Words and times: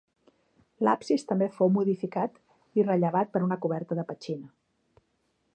L’absis 0.87 1.25
també 1.31 1.49
fou 1.59 1.69
modificat 1.75 2.41
i 2.81 2.89
rellevat 2.89 3.33
per 3.37 3.45
una 3.49 3.61
coberta 3.67 3.99
de 4.01 4.11
petxina. 4.13 4.53